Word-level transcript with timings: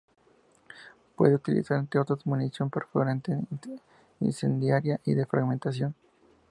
Puede 1.15 1.35
utilizar, 1.35 1.77
entre 1.77 1.99
otras, 1.99 2.25
munición 2.25 2.71
perforante, 2.71 3.37
incendiaria 4.19 4.99
y 5.05 5.13
de 5.13 5.27
fragmentación. 5.27 5.93